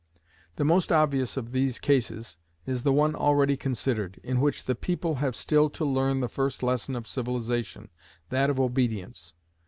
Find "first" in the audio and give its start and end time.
6.27-6.63